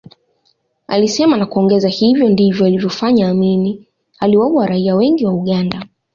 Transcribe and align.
Alisema 0.87 1.37
na 1.37 1.45
kuongeza 1.45 1.89
hivyo 1.89 2.29
ndivyo 2.29 2.65
alivyofanya 2.65 3.29
Amin 3.29 3.85
aliwaua 4.19 4.65
raia 4.67 4.95
wengi 4.95 5.25
wa 5.25 5.33
Uganda 5.33 5.85